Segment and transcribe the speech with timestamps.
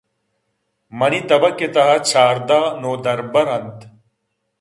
[0.97, 3.77] منی تبک ءِ تہ ءَ چھاردہ نودربر اَنت۔